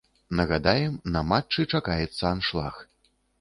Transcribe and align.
Нагадаем, 0.37 0.95
на 1.17 1.21
матчы 1.33 1.67
чакаецца 1.75 2.23
аншлаг. 2.33 2.83